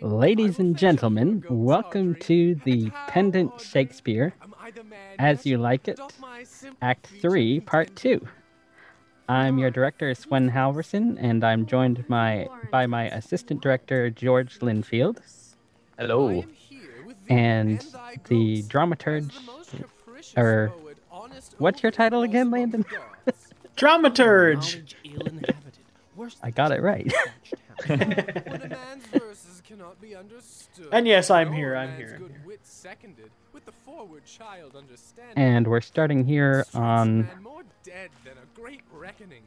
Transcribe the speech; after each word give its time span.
Ladies 0.00 0.58
and 0.58 0.76
gentlemen, 0.76 1.44
welcome 1.48 2.14
to 2.16 2.54
the 2.64 2.90
Pendant 3.08 3.60
Shakespeare, 3.60 4.34
As 5.18 5.44
You 5.44 5.58
Like 5.58 5.88
It, 5.88 5.98
Act 6.80 7.08
3, 7.20 7.60
Part 7.60 7.96
2. 7.96 8.26
I'm 9.28 9.58
your 9.58 9.70
director, 9.70 10.14
Swen 10.14 10.50
Halverson, 10.50 11.16
and 11.20 11.42
I'm 11.42 11.66
joined 11.66 12.04
my, 12.08 12.48
by 12.70 12.86
my 12.86 13.08
assistant 13.08 13.60
director, 13.60 14.08
George 14.10 14.60
Linfield. 14.60 15.18
Hello. 15.98 16.44
And 17.28 17.84
the 18.28 18.62
dramaturge, 18.64 19.32
or 20.36 20.72
what's 21.58 21.82
your 21.82 21.90
title 21.92 22.22
again, 22.22 22.50
Landon? 22.50 22.84
Dramaturge! 23.76 24.94
I 26.42 26.50
got 26.50 26.72
it 26.72 26.82
right. 26.82 27.12
and 30.92 31.06
yes, 31.06 31.30
I'm 31.30 31.52
here. 31.52 31.76
I'm 31.76 31.96
here. 31.96 32.20
And 35.36 35.66
we're 35.66 35.80
starting 35.80 36.24
here 36.24 36.64
on. 36.74 37.28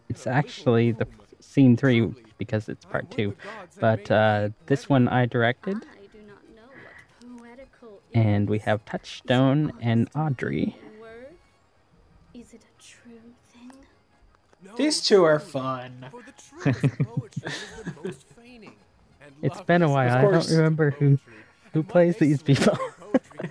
It's 0.09 0.27
actually 0.27 0.91
the 0.91 1.07
scene 1.39 1.75
three 1.77 2.13
because 2.37 2.69
it's 2.69 2.85
part 2.85 3.09
two, 3.11 3.35
but 3.79 4.09
uh, 4.11 4.49
this 4.67 4.87
one 4.89 5.07
I 5.07 5.25
directed. 5.25 5.77
And 8.13 8.49
we 8.49 8.59
have 8.59 8.83
Touchstone 8.85 9.73
and 9.81 10.09
Audrey. 10.15 10.75
These 14.79 15.01
two 15.01 15.25
are 15.25 15.39
fun. 15.39 16.05
it's 19.41 19.61
been 19.67 19.81
a 19.81 19.89
while. 19.89 20.17
I 20.17 20.21
don't 20.21 20.49
remember 20.49 20.91
who 20.91 21.19
who 21.73 21.83
plays 21.83 22.15
these 22.15 22.41
people. 22.41 22.79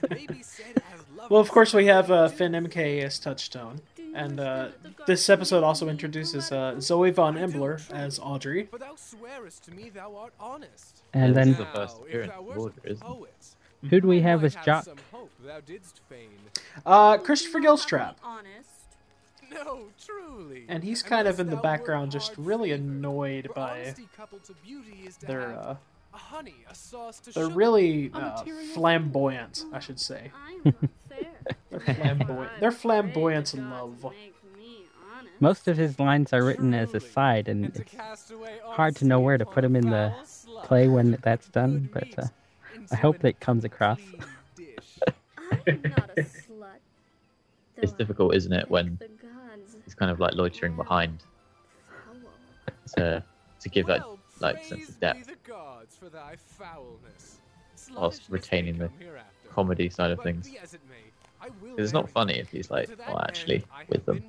well, 1.28 1.40
of 1.40 1.50
course, 1.50 1.74
we 1.74 1.84
have 1.84 2.10
uh, 2.10 2.28
Finn 2.28 2.52
MK 2.52 3.02
as 3.02 3.18
Touchstone. 3.18 3.82
And 4.14 4.40
uh, 4.40 4.68
this 5.06 5.28
episode 5.28 5.62
also 5.62 5.90
introduces 5.90 6.50
uh, 6.50 6.80
Zoe 6.80 7.10
von 7.10 7.36
Embler 7.36 7.78
as 7.92 8.18
Audrey. 8.18 8.70
And 11.12 11.36
then 11.36 11.52
the 11.52 11.66
first 11.66 11.98
appearance 11.98 12.32
of 12.32 12.58
Audrey, 12.58 12.82
isn't 12.84 13.06
it? 13.06 13.90
Who 13.90 14.00
do 14.00 14.08
we 14.08 14.22
have 14.22 14.44
as 14.44 14.56
Jaques? 14.56 14.88
Uh, 16.86 17.18
Christopher 17.18 17.60
Gilstrap. 17.60 18.14
No, 19.54 19.86
truly. 20.04 20.64
And 20.68 20.84
he's 20.84 21.02
kind 21.02 21.26
of 21.26 21.40
in 21.40 21.48
the 21.48 21.56
background, 21.56 22.12
just 22.12 22.32
really 22.36 22.72
annoyed 22.72 23.48
by 23.54 23.94
their, 25.20 25.58
uh, 25.58 25.76
they're 27.34 27.48
really 27.48 28.10
uh, 28.12 28.42
flamboyant, 28.74 29.64
I 29.72 29.78
should 29.78 30.00
say. 30.00 30.30
they're 31.70 31.80
flamboyant. 31.80 32.52
They're 32.60 32.72
flamboyant 32.72 33.54
in 33.54 33.70
love. 33.70 34.06
Most 35.40 35.68
of 35.68 35.76
his 35.76 35.98
lines 35.98 36.32
are 36.32 36.42
written 36.42 36.74
as 36.74 36.94
a 36.94 37.00
side, 37.00 37.48
and 37.48 37.66
it's 37.66 37.80
hard 38.64 38.96
to 38.96 39.04
know 39.04 39.20
where 39.20 39.38
to 39.38 39.46
put 39.46 39.64
him 39.64 39.76
in 39.76 39.88
the 39.90 40.12
play 40.64 40.88
when 40.88 41.16
that's 41.22 41.48
done. 41.48 41.88
But 41.92 42.18
uh, 42.18 42.26
I 42.90 42.96
hope 42.96 43.20
that 43.20 43.38
comes 43.38 43.64
across. 43.64 44.00
it's 47.76 47.92
difficult, 47.92 48.34
isn't 48.34 48.52
it, 48.52 48.68
when 48.68 48.98
he's 49.88 49.94
kind 49.94 50.10
of 50.10 50.20
like 50.20 50.34
loitering 50.34 50.76
behind 50.76 51.22
to 52.94 53.24
to 53.58 53.68
give 53.70 53.86
that 53.86 54.02
like 54.38 54.62
sense 54.62 54.90
of 54.90 55.00
depth 55.00 55.30
whilst 57.96 58.22
retaining 58.28 58.76
the 58.76 58.90
comedy 59.50 59.88
side 59.88 60.10
of 60.10 60.20
things. 60.22 60.50
It's 61.78 61.92
not 61.94 62.10
funny 62.10 62.34
if 62.34 62.50
he's 62.50 62.70
like, 62.70 62.90
well, 63.06 63.20
actually, 63.20 63.64
with 63.88 64.04
them. 64.04 64.22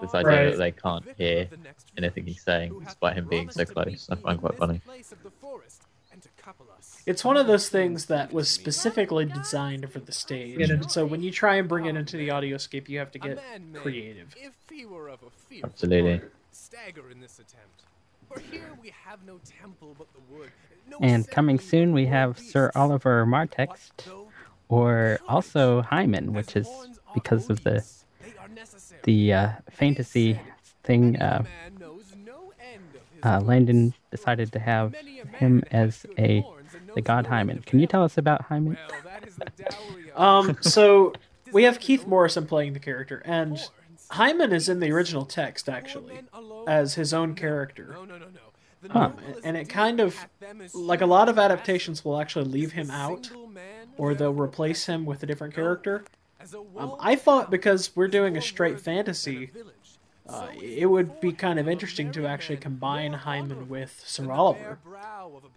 This 0.00 0.14
idea 0.14 0.30
Right. 0.30 0.50
that 0.50 0.56
they 0.58 0.72
can't 0.72 1.04
hear 1.16 1.48
anything 1.96 2.24
he's 2.26 2.42
saying 2.42 2.76
despite 2.84 3.14
him 3.16 3.28
being 3.28 3.50
so 3.50 3.64
close, 3.66 4.08
I 4.10 4.16
find 4.16 4.40
quite 4.40 4.56
funny. 4.56 4.80
It's 7.10 7.24
one 7.24 7.36
of 7.36 7.48
those 7.48 7.68
things 7.68 8.06
that 8.06 8.32
was 8.32 8.48
specifically 8.48 9.24
designed 9.24 9.90
for 9.92 9.98
the 9.98 10.12
stage. 10.12 10.70
And 10.70 10.88
so 10.88 11.04
when 11.04 11.22
you 11.22 11.32
try 11.32 11.56
and 11.56 11.68
bring 11.68 11.86
it 11.86 11.96
into 11.96 12.16
the 12.16 12.28
audioscape, 12.28 12.88
you 12.88 13.00
have 13.00 13.10
to 13.10 13.18
get 13.18 13.40
creative. 13.74 14.32
Absolutely. 15.64 16.20
Stagger 16.52 17.10
in 17.10 17.20
this 17.20 17.40
attempt. 17.40 17.82
For 18.28 18.38
here 18.38 18.70
we 18.80 18.92
have 19.04 19.24
no 19.26 19.40
temple 19.60 19.96
but 19.98 20.06
the 20.12 20.20
wood. 20.32 20.50
No 20.88 20.98
And 21.00 21.28
coming 21.28 21.58
soon, 21.58 21.92
we 21.92 22.06
have 22.06 22.38
Sir 22.38 22.70
Oliver 22.76 23.26
Martext, 23.26 23.90
or 24.68 25.18
also 25.28 25.82
Hymen, 25.82 26.32
which 26.32 26.54
is 26.54 26.68
because 27.12 27.50
of 27.50 27.64
the 27.64 27.84
the 29.02 29.32
uh, 29.32 29.50
fantasy 29.68 30.38
thing. 30.84 31.20
Uh, 31.20 31.42
uh, 33.22 33.40
Landon 33.40 33.94
decided 34.10 34.52
to 34.52 34.58
have 34.58 34.94
him 35.38 35.62
as 35.72 36.06
a 36.16 36.44
the 36.94 37.02
god 37.02 37.26
Hymen. 37.26 37.62
Can 37.66 37.80
you 37.80 37.86
tell 37.86 38.02
us 38.04 38.18
about 38.18 38.42
Hymen? 38.42 38.76
Um, 40.14 40.58
so 40.62 41.12
we 41.52 41.64
have 41.64 41.80
Keith 41.80 42.06
Morrison 42.06 42.46
playing 42.46 42.72
the 42.72 42.80
character, 42.80 43.22
and 43.24 43.58
Hymen 44.10 44.52
is 44.52 44.68
in 44.68 44.80
the 44.80 44.90
original 44.90 45.24
text 45.24 45.68
actually 45.68 46.20
as 46.66 46.94
his 46.94 47.14
own 47.14 47.34
character. 47.34 47.96
Huh. 48.88 49.12
And 49.44 49.56
it 49.56 49.68
kind 49.68 50.00
of 50.00 50.16
like 50.72 51.00
a 51.02 51.06
lot 51.06 51.28
of 51.28 51.38
adaptations 51.38 52.04
will 52.04 52.18
actually 52.20 52.46
leave 52.46 52.72
him 52.72 52.90
out, 52.90 53.30
or 53.98 54.14
they'll 54.14 54.32
replace 54.32 54.86
him 54.86 55.04
with 55.04 55.22
a 55.22 55.26
different 55.26 55.54
character. 55.54 56.04
Um, 56.76 56.96
I 56.98 57.16
thought 57.16 57.50
because 57.50 57.94
we're 57.94 58.08
doing 58.08 58.36
a 58.38 58.42
straight 58.42 58.80
fantasy, 58.80 59.50
uh, 60.30 60.48
it 60.60 60.86
would 60.86 61.20
be 61.20 61.32
kind 61.32 61.58
of 61.58 61.68
interesting 61.68 62.12
to 62.12 62.26
actually 62.26 62.56
combine 62.56 63.12
Hymen 63.12 63.68
with 63.68 64.00
Sir 64.04 64.30
Oliver, 64.30 64.78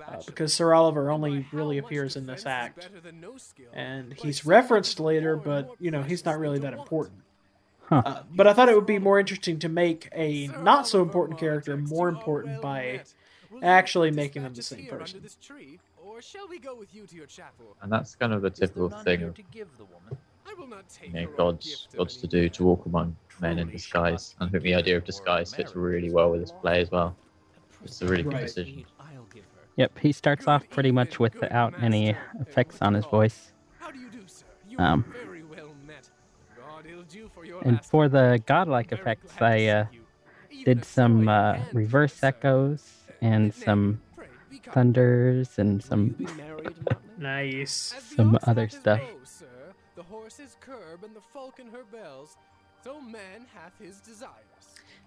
uh, 0.08 0.22
because 0.26 0.54
Sir 0.54 0.74
Oliver 0.74 1.12
only 1.12 1.46
really 1.52 1.78
appears 1.78 2.16
in 2.16 2.26
this 2.26 2.46
act, 2.46 2.90
and 3.74 4.14
he's 4.14 4.46
referenced 4.46 5.00
later, 5.00 5.36
but 5.36 5.70
you 5.80 5.92
know 5.92 6.02
he's 6.02 6.26
not 6.26 6.40
really 6.40 6.60
that 6.60 6.74
important. 6.74 7.22
Huh. 7.90 8.02
Uh, 8.06 8.24
but 8.34 8.48
I 8.48 8.54
thought 8.54 8.70
it 8.70 8.76
would 8.76 8.86
be 8.86 9.00
more 9.00 9.20
interesting 9.20 9.60
to 9.60 9.70
make 9.70 10.10
a 10.16 10.48
not 10.48 10.88
so 10.88 11.02
important 11.02 11.40
character 11.40 11.76
more 11.78 12.10
important 12.10 12.62
by 12.62 13.02
actually 13.62 14.12
making 14.12 14.44
them 14.44 14.54
the 14.54 14.64
same 14.64 14.88
person. 14.88 15.22
Or 16.04 16.22
shall 16.22 16.48
we 16.48 16.60
go 16.60 16.76
with 16.76 16.94
you 16.94 17.06
to 17.08 17.16
your 17.16 17.26
chapel? 17.26 17.76
And 17.82 17.92
that's 17.92 18.16
kind 18.16 18.34
of 18.34 18.42
the 18.42 18.50
typical 18.50 18.90
thing 18.90 19.24
of 19.24 19.36
I 20.46 20.54
will 20.60 20.68
not 20.68 20.88
take 20.90 21.10
you 21.10 21.16
know, 21.16 21.22
her 21.22 21.42
own 21.42 21.56
gods 21.56 21.88
gods 21.96 22.18
to 22.18 22.28
do 22.28 22.50
to 22.50 22.64
walk 22.64 22.86
among 22.86 23.16
men 23.40 23.60
in 23.60 23.70
disguise. 23.70 24.36
And 24.40 24.48
I 24.48 24.52
think 24.52 24.64
the 24.64 24.76
idea 24.76 24.98
of 24.98 25.06
disguise 25.06 25.54
fits 25.54 25.76
really 25.76 26.10
well 26.12 26.32
with 26.32 26.42
this 26.42 26.52
play 26.52 26.82
as 26.82 26.92
well. 26.92 27.16
It's 27.84 28.02
a 28.02 28.06
really 28.06 28.24
good 28.24 28.34
Right. 28.34 28.46
decision. 28.46 28.86
Yep, 29.76 30.00
he 30.00 30.12
starts 30.12 30.48
off 30.48 30.70
pretty 30.70 30.92
much 30.92 31.20
without 31.20 31.74
any 31.82 32.16
effects 32.40 32.82
on 32.82 32.94
his 32.94 33.06
voice. 33.06 33.52
How 33.80 33.92
do 33.92 34.00
you 34.00 34.10
do, 34.10 34.28
sir? 34.28 34.46
You 34.70 34.80
Um, 34.80 35.04
are 35.08 35.26
very 35.26 35.44
well 35.44 35.74
met. 35.86 36.10
God 36.56 36.86
he'll 36.86 37.04
do 37.04 37.28
for 37.30 37.44
your 37.46 37.62
And 37.68 37.84
for 37.84 38.08
the 38.08 38.42
godlike 38.46 38.92
effects, 38.92 39.34
I 39.42 39.68
uh, 39.68 39.86
did 40.64 40.86
some 40.86 41.28
uh, 41.28 41.58
reverse 41.74 42.24
echoes 42.24 43.10
and 43.22 43.54
some 43.54 44.02
pray, 44.16 44.28
be 44.50 44.60
calm. 44.60 44.74
thunders 44.74 45.58
and 45.58 45.84
some 45.84 46.16
Nice. 47.18 47.94
As 47.96 48.10
the 48.10 48.16
some 48.16 48.36
ox 48.36 48.48
other 48.48 48.62
hath 48.62 48.72
his 48.74 48.80
stuff. 48.82 49.02
Bow, 52.84 53.00
sir, 53.00 53.04
the 53.04 53.10
horse 53.10 53.14
his 53.14 53.14
curb, 53.14 53.14
and 53.14 53.14
the 53.14 53.14
falcon 53.14 53.14
her 53.14 53.14
bells, 53.14 53.14
so 53.14 53.22
man 53.22 53.46
hath 53.54 53.74
his 53.80 54.00
desires. 54.00 54.40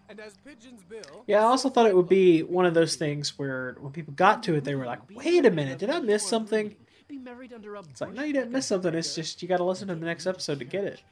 And 0.09 0.21
as 0.21 0.37
pigeons 0.45 0.83
bill, 0.85 1.25
Yeah, 1.27 1.41
I 1.41 1.45
also 1.45 1.69
thought 1.69 1.87
it 1.87 1.97
would 1.97 2.09
be 2.09 2.43
one 2.43 2.65
of 2.65 2.75
those 2.75 2.97
things 2.97 3.39
where 3.39 3.77
when 3.81 3.93
people 3.93 4.15
got 4.15 4.43
to 4.45 4.55
it, 4.55 4.65
they 4.65 4.75
were 4.75 4.87
like, 4.87 5.01
"Wait 5.11 5.45
a 5.45 5.51
minute, 5.51 5.79
did 5.79 5.91
I 5.91 6.01
miss 6.01 6.27
something?" 6.27 6.77
It's 7.09 8.01
like, 8.01 8.15
no, 8.15 8.25
you 8.25 8.33
didn't 8.33 8.53
miss 8.53 8.67
something. 8.67 8.95
It's 8.95 9.15
just 9.15 9.43
you 9.43 9.49
got 9.49 9.59
to 9.59 9.65
listen 9.65 9.89
to 9.89 9.95
the 9.95 10.05
next 10.05 10.27
episode 10.27 10.59
to 10.59 10.65
get 10.65 10.85
it. 10.85 11.03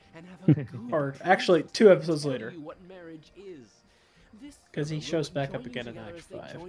Or 0.93 1.15
actually, 1.23 1.63
two 1.63 1.91
episodes 1.91 2.25
later, 2.27 2.53
because 4.71 4.89
he 4.89 5.01
shows 5.01 5.29
back 5.29 5.55
up 5.55 5.67
again 5.67 5.89
in 5.89 5.99
Act 5.99 6.21
Five. 6.21 6.61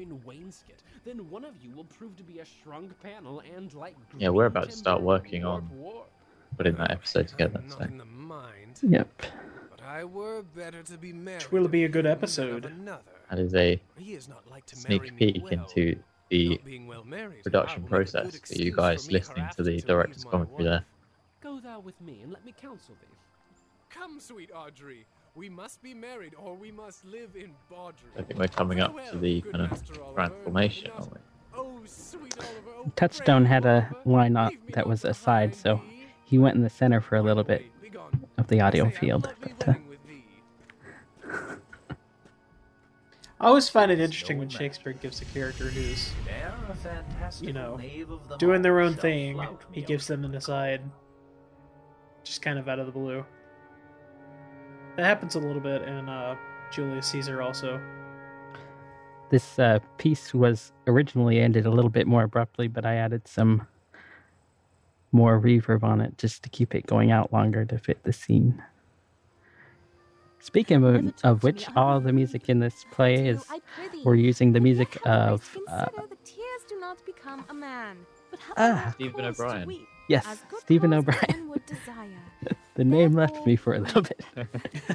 Then 1.04 1.30
one 1.30 1.44
of 1.46 1.54
you 1.62 1.72
will 1.76 1.84
prove 1.84 2.16
to 2.18 2.24
be 2.24 2.40
a 2.40 2.46
shrunk 2.46 3.00
panel 3.02 3.42
and 3.56 3.74
like 3.74 3.96
Yeah, 4.18 4.30
we're 4.30 4.46
about 4.46 4.70
to 4.70 4.76
start 4.76 5.02
working 5.02 5.46
on 5.46 5.70
putting 6.58 6.76
that 6.76 6.92
episode 6.92 7.28
together. 7.28 7.62
not 7.68 7.78
So 7.78 7.84
in 7.86 7.98
the 7.98 8.06
mind, 8.06 8.80
Yep. 8.82 9.22
But 9.86 9.92
I 9.92 10.04
were 10.04 10.42
better 10.56 10.84
to 10.84 10.98
be 10.98 11.14
married. 11.14 11.44
Which 11.44 11.52
will 11.52 11.68
be 11.68 11.84
a 11.84 11.90
good 11.90 12.06
episode. 12.06 12.72
that 12.86 13.40
is 13.40 13.54
a 13.54 13.80
He 13.98 14.14
is 14.14 14.28
not 14.28 14.50
like 14.50 14.66
to 14.68 14.76
sneak 14.76 15.02
marry 15.02 15.12
peek 15.12 15.44
well. 15.44 15.54
into 15.54 15.98
the 16.30 16.60
well 16.88 17.04
married, 17.04 17.44
production 17.44 17.86
I 17.88 17.92
will 17.92 18.00
make 18.00 18.10
a 18.10 18.12
good 18.12 18.22
process 18.22 18.52
for 18.52 18.62
you 18.62 18.72
guys 18.72 19.06
for 19.06 19.12
listening 19.12 19.48
to 19.56 19.64
the 19.64 19.72
leave 19.72 19.86
director's 19.86 20.26
my 20.26 20.32
commentary 20.32 20.64
there. 20.64 20.86
Go 21.42 21.60
thou 21.60 21.80
with 21.80 22.00
me 22.02 22.22
and 22.24 22.32
let 22.32 22.44
me 22.46 22.54
counsel 22.60 22.96
thee. 23.00 23.16
Come, 23.90 24.20
sweet 24.20 24.50
Audrey. 24.54 25.06
We 25.36 25.50
must 25.50 25.84
be 25.84 25.94
married, 25.94 26.34
or 26.38 26.56
we 26.56 26.72
must 26.72 27.04
live 27.06 27.36
in 27.36 27.52
Baudry. 27.70 28.10
I 28.18 28.22
think 28.22 28.40
we're 28.40 28.48
coming 28.48 28.80
up 28.80 28.96
to 29.12 29.18
the 29.18 29.42
kind 29.42 29.70
of 29.70 30.14
transformation, 30.16 30.92
aren't 30.96 31.12
we? 31.12 31.20
Oh, 31.54 31.82
oh, 31.84 32.92
Touchstone 32.96 33.46
had 33.46 33.66
a 33.66 33.94
line 34.06 34.38
up 34.38 34.54
that 34.70 34.88
was 34.88 35.04
aside, 35.04 35.54
so 35.54 35.82
he 36.24 36.38
went 36.38 36.56
in 36.56 36.62
the 36.62 36.70
center 36.70 37.02
for 37.02 37.18
a 37.18 37.22
little 37.22 37.44
bit 37.44 37.66
of 38.46 38.50
the 38.50 38.62
audio 38.62 38.90
field. 38.90 39.34
But, 39.42 39.68
uh, 39.68 39.74
I 43.40 43.48
always 43.48 43.68
find 43.68 43.92
it 43.92 44.00
interesting 44.00 44.38
when 44.38 44.50
Shakespeare 44.50 44.94
gives 44.94 45.22
a 45.22 45.26
character 45.26 45.66
who's, 45.66 46.12
you 47.42 47.54
know, 47.54 47.80
doing 48.38 48.62
their 48.62 48.80
own 48.80 48.96
thing, 48.96 49.42
he 49.72 49.82
gives 49.82 50.08
them 50.08 50.24
an 50.24 50.36
aside, 50.36 50.82
just 52.24 52.42
kind 52.42 52.58
of 52.58 52.70
out 52.70 52.80
of 52.80 52.86
the 52.86 52.92
blue. 52.92 53.26
That 54.96 55.06
happens 55.06 55.36
a 55.36 55.40
little 55.40 55.62
bit 55.62 55.82
in 55.82 56.08
uh, 56.08 56.36
Julius 56.72 57.08
Caesar 57.08 57.42
also. 57.42 57.82
this 59.30 59.60
uh, 59.60 59.80
piece 59.98 60.34
was 60.34 60.72
originally 60.88 61.40
ended 61.40 61.66
a 61.66 61.72
little 61.72 61.90
bit 61.90 62.08
more 62.08 62.24
abruptly, 62.24 62.68
but 62.68 62.86
I 62.86 62.96
added 62.96 63.28
some 63.28 63.68
more 65.16 65.40
reverb 65.40 65.84
on 65.84 66.02
it 66.02 66.18
just 66.18 66.44
to 66.44 66.50
keep 66.50 66.76
it 66.76 66.86
going 66.86 67.10
out 67.12 67.32
longer 67.32 67.66
to 67.66 67.78
fit 67.80 68.04
the 68.04 68.14
scene. 68.14 68.62
Speaking 70.40 70.84
of, 70.84 71.14
of 71.24 71.42
which, 71.42 71.68
all 71.76 72.00
the 72.00 72.14
music 72.14 72.50
in 72.50 72.60
this 72.60 72.86
play 72.92 73.28
is 73.30 73.44
we're 74.04 74.14
using 74.16 74.52
the 74.52 74.60
music 74.60 74.96
of 75.06 75.58
uh, 75.68 75.86
tears 76.24 76.62
do 76.70 76.80
not 76.80 77.04
become 77.06 77.44
a 77.50 77.54
man. 77.54 77.98
But 78.30 78.40
Ah. 78.58 78.92
Stephen 78.94 79.26
O'Brien. 79.26 79.88
yes, 80.08 80.44
Stephen 80.60 80.94
O'Brien. 80.94 81.52
the 82.76 82.84
name 82.84 83.14
left 83.14 83.44
me 83.48 83.56
for 83.56 83.74
a 83.74 83.80
little 83.80 84.04
bit. 84.04 84.24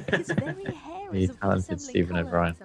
His 0.09 0.27
The 0.27 1.35
talented 1.41 1.81
Stephen 1.81 2.15
O'Brien. 2.15 2.55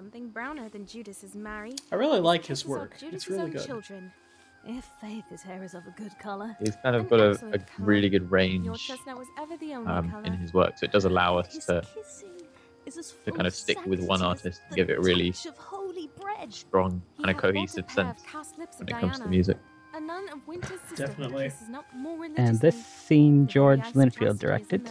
Than 0.71 0.85
Judas's 0.85 1.35
Mary. 1.35 1.73
I 1.91 1.95
really 1.95 2.19
like 2.21 2.45
his 2.45 2.65
work. 2.65 2.95
It's 3.01 3.27
really 3.27 3.41
own 3.41 3.51
good. 3.51 4.11
Children. 4.67 4.77
If 4.77 4.85
faith 5.01 5.23
his 5.29 5.41
hair 5.41 5.63
is 5.63 5.73
of 5.73 5.87
a 5.87 5.91
good 5.91 6.17
color. 6.19 6.55
He's 6.59 6.75
kind 6.83 6.95
of 6.95 7.03
An 7.03 7.07
got 7.09 7.19
a, 7.19 7.55
a 7.55 7.59
really 7.79 8.09
good 8.09 8.29
range 8.29 8.67
was 8.67 9.27
ever 9.39 9.57
the 9.57 9.73
only 9.73 9.91
um, 9.91 10.25
in 10.25 10.33
his 10.33 10.53
work, 10.53 10.77
so 10.77 10.85
it 10.85 10.91
does 10.91 11.05
allow 11.05 11.37
us 11.37 11.65
to 11.65 11.81
kissing 11.95 12.37
is 12.87 12.97
as 12.97 13.13
to 13.25 13.31
kind 13.31 13.45
of 13.45 13.53
stick 13.53 13.85
with 13.85 13.99
one 13.99 14.21
artist 14.21 14.61
and 14.67 14.75
give 14.75 14.89
it 14.89 14.97
a 14.97 15.01
really 15.01 15.33
holy 15.57 16.09
bread. 16.19 16.53
strong 16.53 17.01
He 17.17 17.23
kind 17.23 17.35
of 17.35 17.43
hath 17.43 17.43
bought 17.43 17.49
a 17.49 17.53
cohesive 17.53 17.87
pair 17.87 17.95
sense 17.95 18.23
when 18.77 18.89
of 18.89 18.97
it 18.97 19.01
comes 19.01 19.19
to 19.19 19.27
music. 19.27 19.57
A 19.93 19.99
nun 19.99 20.29
of 20.29 20.47
Winter's 20.47 20.79
sisterhood 20.81 21.17
Definitely. 21.17 21.51
not 21.69 21.85
more 21.95 22.25
And 22.37 22.59
this 22.59 22.85
scene 22.85 23.47
George 23.47 23.79
very 23.79 23.87
eyes 23.87 23.95
of 23.95 23.95
Linfield 23.95 24.19
chastity 24.19 24.25
is 24.25 24.31
in 24.31 24.37
directed. 24.37 24.89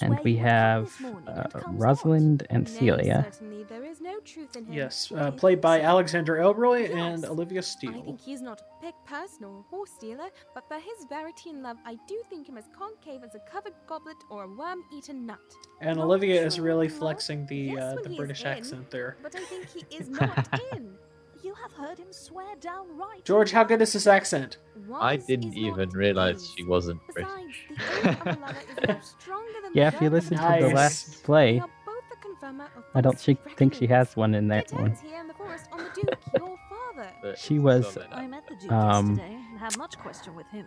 And 0.00 0.18
we 0.24 0.32
you 0.32 0.38
would 0.38 0.44
come 0.44 0.50
have 0.50 1.04
uh, 1.26 1.60
Rosalind 1.68 2.46
and 2.50 2.68
Celia. 2.68 3.26
there 3.68 3.84
is 3.84 4.00
no 4.00 4.20
truth 4.20 4.56
in 4.56 4.66
him. 4.66 4.72
Yes, 4.72 5.12
uh, 5.12 5.30
played 5.30 5.60
by 5.60 5.80
Alexander 5.80 6.38
Elroy 6.38 6.90
and 6.92 7.24
Olivia 7.24 7.62
Steele. 7.62 8.00
I 8.00 8.02
think 8.02 8.20
he 8.20 8.32
is 8.32 8.42
not 8.42 8.60
a 8.60 8.84
pick 8.84 8.94
person 9.04 9.44
or 9.44 9.60
a 9.60 9.62
horse 9.62 9.90
stealer, 9.90 10.30
but 10.54 10.66
for 10.68 10.76
his 10.76 11.06
verity 11.08 11.50
and 11.50 11.62
love, 11.62 11.76
I 11.84 11.96
do 12.06 12.22
think 12.28 12.48
him 12.48 12.56
as 12.56 12.68
concave 12.76 13.22
as 13.24 13.34
a 13.34 13.40
covered 13.40 13.74
goblet 13.86 14.16
or 14.30 14.44
a 14.44 14.48
worm-eaten 14.48 15.26
nut. 15.26 15.38
And 15.80 15.96
Not 15.98 16.06
Olivia 16.06 16.44
is 16.44 16.60
really 16.60 16.88
flexing 16.88 17.46
the 17.46 17.56
yes, 17.56 17.82
uh, 17.82 17.96
the 18.02 18.16
British 18.16 18.42
in, 18.42 18.48
accent 18.48 18.90
there. 18.90 19.16
But 19.22 19.34
I 19.34 19.40
think 19.40 19.68
he 19.68 19.84
is 19.96 20.08
not 20.08 20.60
in. 20.72 20.96
You 21.42 21.54
have 21.54 21.72
heard 21.72 21.98
him 21.98 22.12
swear 22.12 22.54
downright. 22.60 23.24
George, 23.24 23.50
how 23.52 23.64
good 23.64 23.80
is 23.82 23.92
this 23.94 24.06
accent? 24.06 24.58
I 25.00 25.16
didn't 25.16 25.54
even 25.56 25.88
realize 25.90 26.52
she 26.56 26.64
wasn't 26.64 27.00
Besides, 27.14 27.28
British. 27.66 27.66
the 28.02 28.08
oath 28.10 28.20
of 28.20 28.26
a 28.26 28.40
lover 28.40 28.98
is 29.00 29.06
stronger 29.20 29.52
than 29.62 29.72
Yeah, 29.74 29.90
the 29.90 29.96
if 29.96 30.02
you 30.02 30.10
listen 30.10 30.34
a 30.34 30.36
to 30.38 30.42
the 30.64 30.66
Nice. 30.68 30.74
last 30.74 31.22
play, 31.24 31.52
We 31.54 31.60
are 31.60 31.68
both 31.86 32.04
the 32.42 32.46
of 32.48 32.84
I 32.94 33.00
don't 33.00 33.12
false 33.12 33.24
thi- 33.24 33.38
think 33.56 33.74
she 33.74 33.86
has 33.86 34.16
one 34.16 34.34
in 34.34 34.48
that 34.48 34.70
one. 34.72 34.86
ends 34.86 35.00
here 35.00 35.18
in 35.20 35.28
the 35.28 35.34
forest 35.34 35.66
on 35.72 35.78
the 35.78 35.90
Duke, 35.94 36.18
your 36.36 36.58
father. 36.68 37.10
But 37.22 37.38
She 37.38 37.58
was- 37.58 37.92
solid. 37.92 38.08
I 38.12 38.26
met 38.26 38.46
the 38.48 38.56
Duke 38.56 38.72
Um, 38.72 39.10
yesterday 39.16 39.34
and 39.50 39.58
had 39.58 39.76
much 39.78 39.98
question 39.98 40.34
with 40.34 40.46
him. 40.48 40.66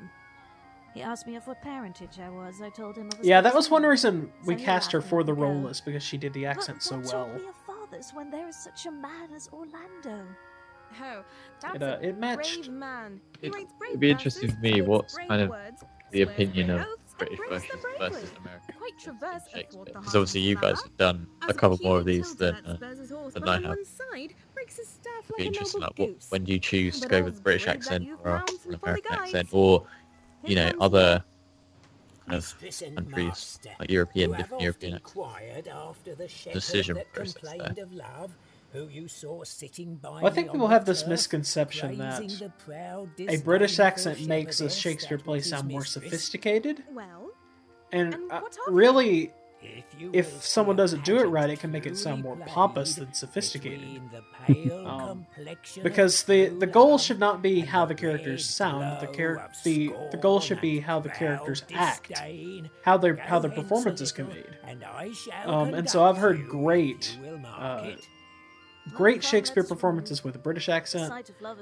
He 0.96 1.02
asked 1.02 1.26
me 1.26 1.36
of 1.36 1.46
what 1.48 1.60
parentage 1.64 2.20
I 2.20 2.30
was. 2.30 2.62
I 2.62 2.70
told 2.70 2.96
him 2.98 3.08
of 3.12 3.20
a 3.20 3.26
Yeah, 3.26 3.42
that 3.42 3.56
was 3.56 3.70
one 3.72 3.82
man. 3.82 3.92
reason 3.92 4.32
we 4.46 4.56
cast 4.56 4.92
her 4.92 5.02
for 5.02 5.24
the 5.24 5.34
role 5.34 5.64
go. 5.64 5.68
is 5.70 5.82
because 5.82 6.04
she 6.04 6.18
did 6.18 6.34
the 6.34 6.44
But 6.44 6.50
accent 6.58 6.84
so 6.84 6.98
what 6.98 7.06
well. 7.14 7.26
talk 7.26 7.36
we 7.40 7.48
of 7.48 7.56
fathers 7.66 8.12
when 8.14 8.30
there 8.30 8.48
is 8.48 8.56
such 8.56 8.86
a 8.86 8.92
man 8.92 9.34
as 9.36 9.50
Orlando? 9.52 10.26
Oh, 11.02 11.24
that's 11.62 11.76
It, 11.76 11.84
uh, 11.84 11.98
a 12.02 12.10
it 12.10 12.18
matched. 12.18 12.62
brave 12.64 12.70
man. 12.70 13.22
It, 13.42 13.52
brave 13.52 13.68
it'd 13.90 14.00
be 14.00 14.12
interesting 14.12 14.50
verses, 14.50 14.56
to 14.58 14.62
me 14.62 14.82
quotes 14.82 14.88
what's 14.88 15.18
kind 15.28 15.42
of 15.42 15.50
words, 15.50 15.84
the 16.12 16.22
opinion 16.22 16.70
of 16.70 16.86
British 17.18 17.38
breaks 17.38 17.52
versus 17.66 17.82
bravely. 17.82 18.10
versus 18.10 18.32
American. 18.38 18.76
Quite 18.78 19.00
traverse 19.00 19.44
Shakespeare. 19.54 19.84
Because 19.86 20.16
obviously 20.16 20.42
you 20.42 20.56
guys 20.56 20.82
have 20.82 20.98
done 20.98 21.28
a 21.48 21.54
couple 21.54 21.80
more 21.84 22.00
of 22.00 22.06
these 22.06 22.36
than, 22.36 22.56
uh, 22.66 22.78
horse, 22.78 23.34
than 23.34 23.48
I 23.48 23.54
have. 23.56 23.64
one 23.66 23.86
side 23.86 24.34
breaks 24.54 24.80
like 25.30 25.38
be 25.38 25.44
a 25.44 25.48
interesting. 25.48 25.82
noble 25.82 26.06
Like, 26.06 26.10
what, 26.10 26.26
when 26.30 26.44
do 26.44 26.54
you 26.54 26.60
choose 26.60 27.00
to 27.00 27.08
go 27.08 27.24
with 27.24 27.36
the 27.36 27.42
British 27.42 27.68
accent 27.68 28.08
or 28.24 28.36
a- 28.36 28.44
an 28.68 28.80
American 28.84 29.14
accent, 29.14 29.50
or 29.52 29.88
you 30.46 30.56
know, 30.56 30.72
other 30.80 31.24
kind 32.26 32.38
of 32.38 32.56
Mistress 32.62 32.94
countries, 32.96 33.16
master, 33.16 33.70
like 33.80 33.90
European, 33.90 34.32
different 34.32 34.62
European 34.62 34.94
accents. 34.96 35.68
after 35.72 36.16
the 36.16 36.28
Decision 36.54 37.02
process 37.14 37.54
there. 37.58 37.86
Of 38.74 38.82
love, 38.82 38.90
who 38.90 38.94
you 38.96 39.08
saw 39.08 39.44
sitting 39.44 39.96
by 39.96 40.10
Well, 40.22 40.28
I 40.28 40.30
think 40.30 40.48
me 40.48 40.54
people 40.54 40.68
have 40.68 40.86
this 40.86 41.06
misconception 41.08 41.98
that 41.98 42.18
praising 42.20 42.40
the 42.48 42.54
proud 42.66 43.10
a 43.20 43.38
British 43.38 43.80
accent 43.80 44.28
makes 44.28 44.62
a 44.62 44.70
Shakespeare 44.70 45.18
play 45.18 45.38
was 45.38 45.46
his 45.46 45.52
sound 45.52 45.70
more 45.70 45.86
sophisticated, 45.86 46.84
Well, 46.92 47.32
and 47.92 48.14
And 48.14 48.32
uh, 48.32 48.42
what 48.42 48.52
of 48.52 48.58
it? 48.68 48.72
really, 48.74 49.32
If, 49.62 49.86
you 49.98 50.10
if 50.14 50.28
someone 50.44 50.76
doesn't 50.76 51.06
do 51.06 51.20
it 51.20 51.26
right, 51.26 51.50
it 51.50 51.60
can 51.60 51.72
make 51.72 51.86
it 51.86 51.98
sound 51.98 52.24
more 52.24 52.36
pompous 52.36 52.96
than 52.96 53.14
sophisticated. 53.14 54.02
the 54.12 54.24
Um, 54.84 55.26
because 55.82 56.24
the 56.24 56.50
the 56.50 56.68
goal 56.68 56.98
should 56.98 57.20
not 57.20 57.42
be 57.42 57.62
how 57.62 57.86
the 57.86 57.96
characters 57.96 58.46
sound. 58.50 59.00
The 59.00 59.06
glow 59.06 59.16
char- 59.16 59.50
the 59.64 59.94
the 60.12 60.18
goal 60.18 60.40
should 60.42 60.60
be 60.60 60.80
how 60.82 61.00
the 61.00 61.10
characters 61.10 61.64
act, 61.74 62.12
how 62.84 62.98
their 62.98 63.16
how 63.16 63.40
their 63.40 63.52
hence 63.52 63.62
performance 63.64 64.02
is 64.02 64.12
conveyed. 64.12 64.58
and 64.68 64.84
Um, 65.46 65.74
and 65.74 65.90
so 65.90 66.04
I've 66.04 66.18
heard 66.18 66.48
great, 66.50 67.16
if 67.18 67.24
you 67.26 67.32
will 67.32 67.38
mark 67.38 67.62
uh, 67.62 67.88
it. 67.88 68.08
Great 68.92 69.24
Shakespeare 69.24 69.64
performances 69.64 70.24
with 70.24 70.36
a 70.36 70.40
British 70.40 70.70
accent. 70.70 71.12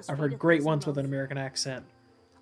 I've 0.10 0.18
heard 0.18 0.38
great 0.40 0.64
ones 0.64 0.86
with 0.86 0.98
an 0.98 1.06
American 1.06 1.38
accent. 1.38 1.86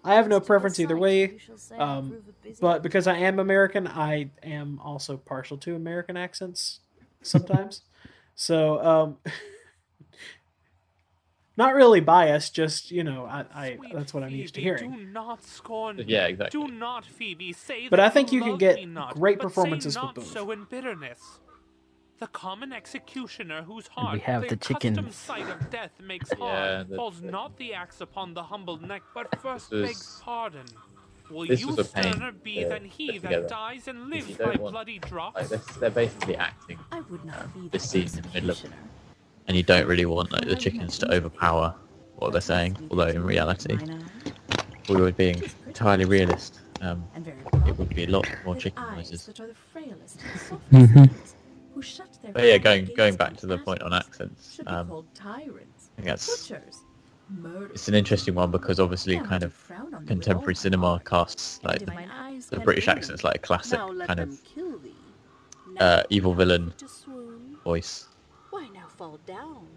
I 0.04 0.16
have 0.16 0.30
no 0.30 0.40
preference 0.40 0.80
either 0.80 0.98
way, 0.98 1.40
um, 1.78 2.24
but 2.62 2.82
because 2.82 3.06
I 3.06 3.18
am 3.18 3.38
American, 3.38 3.86
I 3.86 4.30
am 4.44 4.80
also 4.82 5.18
partial 5.18 5.58
to 5.58 5.76
American 5.76 6.16
accents 6.16 6.80
sometimes. 7.22 7.82
so, 8.36 8.84
um, 8.84 9.18
not 11.58 11.74
really 11.74 12.00
biased, 12.00 12.56
just 12.56 12.92
you 12.92 13.04
know, 13.04 13.26
I, 13.26 13.46
I 13.54 13.78
that's 13.94 14.14
what 14.14 14.24
I'm 14.24 14.32
used 14.32 14.56
to 14.56 14.62
hearing. 14.62 14.92
Do 14.92 15.04
not 15.04 15.44
scorn 15.44 15.98
me. 15.98 16.06
Yeah, 16.08 16.28
exactly. 16.28 16.62
Do 16.62 16.72
not, 16.72 17.04
Phoebe, 17.04 17.52
say 17.52 17.90
But 17.90 18.00
I 18.00 18.08
think 18.08 18.32
you 18.32 18.42
can 18.42 18.58
get 18.58 18.88
not, 18.88 19.16
great 19.16 19.40
but 19.40 19.44
say 19.44 19.48
performances 19.50 19.96
with 19.96 20.04
not 20.04 20.16
both. 20.16 20.28
So 22.20 22.26
in 22.26 22.28
bitterness. 22.28 22.34
The 22.34 22.40
common 22.40 22.74
executioner 22.74 23.62
whose 23.64 23.86
And 23.88 23.94
heart 24.06 24.14
we 24.16 24.20
have 24.22 24.42
the 24.44 24.48
the 24.50 24.56
accustomed 24.56 25.14
sight 25.14 25.50
of 25.50 25.70
death 25.70 25.92
makes 26.02 26.30
Yeah, 26.32 26.38
hard 26.46 26.90
the- 26.90 26.96
falls 26.96 27.22
not 27.22 27.58
the 27.58 27.74
axe 27.74 28.02
upon 28.02 28.34
the 28.34 28.44
humble 28.44 28.78
neck, 28.78 29.04
but 29.14 29.28
first 29.42 29.72
was- 29.72 29.88
begs 29.88 30.22
pardon. 30.24 30.66
Will 31.32 31.46
this 31.46 31.62
you 31.62 31.68
was 31.76 31.90
sterner 31.90 32.32
be 32.32 32.64
to 32.64 32.70
than 32.70 32.86
he 32.86 33.20
that 33.20 33.48
dies 33.48 33.88
and 33.88 34.10
lives 34.10 34.36
by 34.36 34.46
want- 34.46 34.72
bloody 34.72 34.98
drops? 35.00 35.36
Like 35.38 35.50
they're, 35.50 35.80
they're 35.80 35.90
basically 35.92 36.36
acting, 36.36 36.80
I 36.92 37.02
would 37.02 37.24
not 37.24 37.54
be 37.54 37.68
this 37.70 37.84
the 37.84 37.88
scene 38.08 38.18
in 38.18 38.24
the 38.24 38.34
middle 38.34 38.50
of- 38.50 38.58
executioner. 38.58 38.84
and 39.48 39.56
you 39.58 39.62
don't 39.64 39.86
really 39.88 40.06
want 40.06 40.32
like 40.32 40.46
the 40.48 40.56
chickens 40.56 40.98
to 41.00 41.14
overpower 41.14 41.76
what 42.18 42.32
they're 42.32 42.42
saying. 42.42 42.78
Although 42.90 43.08
in 43.10 43.24
reality, 43.24 43.78
we 44.90 44.96
were 44.96 45.12
being 45.12 45.40
entirely 45.68 46.06
realist, 46.06 46.62
um, 46.82 47.04
it 47.68 47.78
would 47.78 47.90
be 47.90 48.06
a 48.06 48.10
lot 48.10 48.28
more 48.44 48.56
chicken 48.56 48.82
eyes 48.84 48.96
noises. 49.12 49.26
that 49.28 49.40
are 49.40 49.54
the 52.34 52.40
frailest 52.40 52.66
and 52.66 52.88
softest 52.88 52.90
things, 52.90 52.90
who 52.90 52.96
shut 52.96 52.96
their 52.96 52.96
But 52.96 52.96
yeah, 52.96 52.96
going 52.96 52.96
going 52.96 53.16
back 53.16 53.38
to 53.38 53.48
the 53.48 53.58
point 53.58 53.82
on 53.82 53.94
accents, 53.94 54.60
um, 54.68 55.06
tyrants, 55.16 55.90
I 55.98 56.02
think 56.02 56.08
that's 56.08 56.48
butchers, 56.48 56.76
murderers. 57.30 57.72
it's 57.72 57.88
an 57.88 57.94
interesting 57.96 58.36
one 58.36 58.52
because 58.52 58.80
obviously 58.80 59.16
Now 59.16 59.24
kind 59.24 59.44
of 59.44 59.54
frown 59.54 59.94
on 59.94 60.06
me 60.06 60.16
with 60.16 60.30
all 60.30 60.44
contemporary 60.44 60.56
cinema 60.56 60.88
heart. 60.88 61.06
casts 61.06 61.60
like 61.64 61.80
the, 61.80 61.86
if 61.86 61.96
mine 61.96 62.10
eyes 62.12 62.48
the 62.48 62.60
British 62.60 62.88
rule, 62.88 62.96
accent's 62.98 63.24
like 63.24 63.36
a 63.36 63.40
classic 63.40 63.80
kind 64.08 64.20
of 64.20 64.30
uh, 65.80 66.04
evil 66.10 66.34
villain 66.34 66.74
voice 67.64 68.08
Why 68.50 68.68
now 68.74 68.88
fall 68.88 69.20
down? 69.26 69.68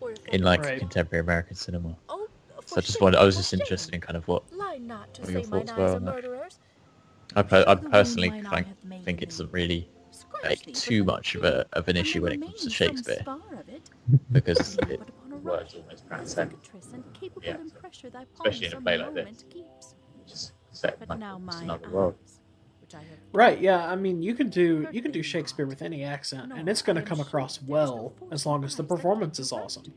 Or 0.00 0.10
in 0.32 0.42
like 0.42 0.60
Right. 0.60 0.78
contemporary 0.78 1.20
American 1.20 1.56
cinema. 1.56 1.96
Oh, 2.08 2.26
So 2.66 2.78
I 2.78 2.80
just 2.80 3.00
wanted, 3.00 3.18
I 3.18 3.24
was 3.24 3.36
just 3.36 3.52
interested 3.52 3.94
in 3.94 4.00
kind 4.00 4.16
of 4.16 4.26
what 4.28 4.42
Lie 4.52 4.78
not 4.78 5.12
to 5.14 5.22
what 5.22 5.32
your 5.32 5.42
thoughts 5.42 5.76
were 5.76 5.94
on 5.94 6.04
that. 6.04 6.16
I, 7.36 7.42
per- 7.42 7.64
I 7.66 7.74
personally 7.76 8.30
think, 8.30 8.66
hath 8.66 8.84
made 8.84 9.04
think 9.04 9.22
it's 9.22 9.40
a 9.40 9.46
really 9.46 9.80
Scratch 9.80 10.01
like 10.42 10.72
too 10.72 11.04
much 11.04 11.34
of 11.34 11.44
a 11.44 11.66
of 11.72 11.88
an 11.88 11.96
issue 11.96 12.22
when 12.22 12.32
it 12.32 12.40
comes 12.40 12.62
to 12.64 12.70
Shakespeare 12.70 13.20
spar 13.20 13.40
of 13.58 13.68
it. 13.68 13.90
because 14.32 14.76
it 14.78 15.00
upon 15.00 15.42
words 15.42 15.74
almost 15.74 16.06
transcend, 16.06 16.54
and 16.92 17.04
Yeah. 17.42 17.56
in 17.60 17.70
pressure 17.70 18.10
thy 18.10 18.24
especially 18.34 18.66
in 18.66 18.72
a 18.74 18.80
play 18.80 18.98
like 18.98 19.14
this. 19.14 19.44
just 20.26 20.52
set 20.72 20.98
But 20.98 21.18
now 21.18 21.40
it's 21.46 21.56
another 21.60 21.88
world. 21.90 22.14
eyes, 22.22 22.40
which 22.80 22.94
I 22.94 22.98
have 22.98 23.18
Right, 23.32 23.60
yeah, 23.60 23.90
I 23.90 23.96
mean, 23.96 24.22
you 24.22 24.34
can 24.34 24.48
do 24.50 24.88
you 24.92 25.02
can 25.02 25.10
do 25.12 25.22
Shakespeare 25.22 25.66
with 25.66 25.82
any 25.82 26.04
accent, 26.04 26.52
and 26.52 26.68
it's 26.68 26.82
going 26.82 26.96
to 26.96 27.02
come 27.02 27.20
across 27.20 27.60
well 27.62 28.14
as 28.30 28.46
long 28.46 28.64
as 28.64 28.76
the 28.76 28.84
performance 28.84 29.38
is 29.38 29.52
awesome. 29.52 29.94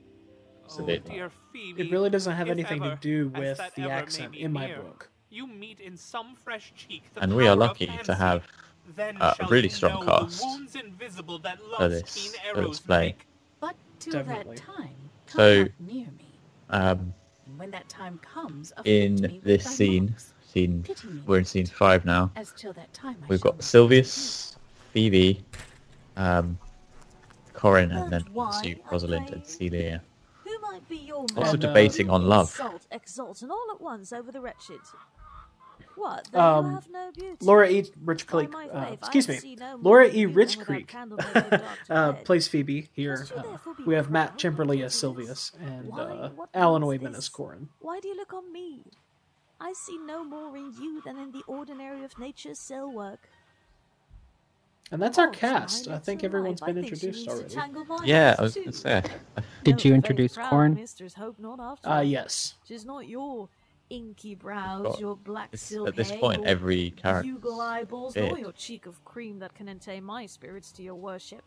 Absolutely. 0.66 1.12
Oh, 1.12 1.14
dear 1.14 1.32
Phoebe, 1.54 1.82
It 1.82 1.92
really 1.92 2.10
doesn't 2.10 2.34
have 2.34 2.50
anything 2.50 2.84
ever, 2.84 2.96
to 2.96 3.02
do 3.02 3.30
with 3.30 3.62
the 3.76 3.90
accent 3.90 4.36
in 4.36 4.52
my 4.52 4.68
near, 4.68 4.82
book. 4.82 5.12
You 5.30 5.46
meet 5.48 5.80
in 5.80 5.96
some 5.96 6.36
fresh 6.36 6.74
cheek 6.76 7.04
the 7.14 7.22
And 7.22 7.36
we 7.36 7.48
are 7.48 7.56
lucky 7.56 7.86
to 8.04 8.16
have 8.16 8.48
Then 8.96 9.22
uh, 9.22 9.34
a 9.34 9.36
shall 9.36 9.50
really 9.50 9.70
strong 9.70 10.06
cast 10.06 10.76
invisible 10.76 11.40
that 11.40 11.60
for 11.78 11.88
this 11.90 12.14
keen 12.14 12.32
for 12.54 12.60
arrows 12.60 12.70
this 12.78 12.80
play. 12.82 13.06
make. 13.08 13.26
But 13.60 13.76
till 14.00 14.14
Definitely. 14.14 14.56
that 14.56 14.64
time, 14.64 14.96
come 15.28 15.38
So- 15.40 15.68
near 15.80 16.06
me. 16.06 16.26
Um, 16.70 17.14
when 17.58 17.72
that 17.72 17.88
time 17.90 18.20
comes, 18.20 18.74
in 18.86 19.40
this 19.44 19.64
scene, 19.66 20.08
locks. 20.08 20.34
scene 20.52 20.84
we're 21.26 21.40
in 21.40 21.46
scene 21.46 21.66
five 21.66 22.06
now. 22.06 22.32
As 22.36 22.52
till 22.58 22.74
that 22.74 22.92
time 22.94 23.16
We've 23.28 23.40
shall 23.40 23.52
got 23.52 23.56
not. 23.58 23.64
Sylvius, 23.64 24.56
Phoebe, 24.94 25.44
um, 26.18 26.58
Corin, 27.54 27.92
and 27.92 28.12
then 28.12 28.22
And 28.26 28.30
why, 28.34 28.46
obviously 28.48 28.82
I 28.86 28.90
Rosalind 28.92 29.30
and 29.32 29.46
Celia. 29.46 30.02
Who 30.44 30.60
might 30.60 30.88
be 30.90 30.98
your 30.98 31.26
Also 31.38 31.54
And, 31.54 31.64
uh, 31.64 31.68
debating 31.68 32.10
on 32.10 32.28
love. 32.28 32.50
Insult, 32.52 32.86
exalt, 32.92 33.42
and 33.42 33.52
all 33.52 33.68
at 33.72 33.80
once 33.82 34.12
over 34.12 34.32
the 34.32 34.42
wretched. 34.42 34.80
What? 35.96 36.28
They 36.32 36.40
Um, 36.40 36.74
have 36.76 36.90
no 36.90 37.12
beauty. 37.14 37.38
Laura 37.42 37.70
E. 37.70 37.86
Rich 38.04 38.28
Creek, 38.28 38.52
my 38.52 38.68
uh, 38.68 38.92
excuse 38.94 39.28
me, 39.28 39.56
no 39.60 39.78
Laura 39.82 40.08
E. 40.12 40.26
Rich 40.26 40.60
Creek 40.60 40.88
candle 40.88 41.18
may 41.36 41.42
go 41.42 41.50
dark 41.58 41.62
to 41.88 41.94
uh, 41.94 42.14
plays 42.14 42.48
Phoebe 42.48 42.90
here. 42.94 43.26
Uh, 43.36 43.44
we 43.86 43.96
have 43.96 44.10
Matt 44.12 44.38
proud 44.38 44.40
Chimberly 44.40 44.84
as 44.84 45.02
your 45.02 45.14
duties? 45.14 45.52
Sylvius 45.52 45.52
and 45.60 45.92
uh, 45.98 46.30
Alan 46.54 46.82
means 46.82 46.90
Wayman 47.02 47.16
as 47.16 47.30
Corin. 47.30 47.70
Why 47.80 48.00
do 48.00 48.08
you 48.08 48.16
look 48.16 48.34
on 48.34 48.52
me? 48.52 48.82
I 49.60 49.74
see 49.74 49.98
no 49.98 50.24
more 50.24 50.56
in 50.58 50.74
you 50.80 51.02
than 51.06 51.18
in 51.18 51.32
the 51.32 51.42
ordinary 51.48 52.04
of 52.04 52.20
nature's 52.20 52.60
cell 52.60 52.92
work. 52.92 53.30
And 54.92 55.02
that's 55.02 55.18
our 55.18 55.30
Oh, 55.30 55.32
cast. 55.32 55.88
I 55.88 55.98
think 55.98 56.24
everyone's 56.24 56.62
been 56.62 56.78
introduced 56.78 57.28
already. 57.28 57.56
Yeah, 58.04 58.36
I 58.38 58.42
was 58.44 58.54
going 58.54 58.68
to 58.68 58.72
say. 58.74 59.02
Did 59.64 59.84
you 59.84 59.96
introduce 59.96 60.36
very 60.36 60.44
proud 60.44 60.50
Corn? 60.52 60.74
Misters 60.76 61.16
hope 61.16 61.40
not 61.40 61.60
after. 61.60 61.90
Uh, 61.90 62.02
yes. 62.02 62.54
Tis 62.68 62.86
not 62.86 63.08
your 63.08 63.50
inky 63.90 64.36
brows, 64.36 65.00
your 65.00 65.16
black 65.16 65.56
silk 65.56 65.88
at 65.88 65.96
this 65.96 66.10
hair, 66.10 66.20
point, 66.20 66.42
your 66.42 66.48
every 66.48 66.92
character. 66.92 67.32
bugle 67.32 67.62
eyeballs, 67.62 68.16
nor 68.16 68.38
your 68.38 68.52
cheek 68.52 68.86
of 68.86 69.04
cream 69.06 69.40
that 69.40 69.54
can 69.54 69.68
entail 69.68 70.02
my 70.02 70.26
spirits 70.26 70.72
to 70.74 70.84
your 70.84 70.96
worship. 70.96 71.44